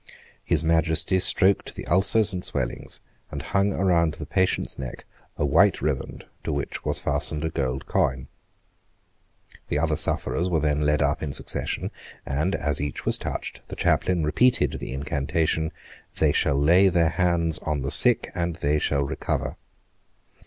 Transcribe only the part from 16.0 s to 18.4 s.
"they shall lay their hands on the sick,